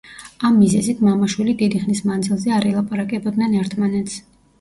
ამ 0.47 0.55
მიზეზით 0.59 1.03
მამა-შვილი 1.07 1.53
დიდი 1.59 1.81
ხნის 1.83 2.01
მანძილზე 2.11 2.55
არ 2.57 2.65
ელაპარაკებოდნენ 2.71 3.55
ერთმანეთს. 3.61 4.17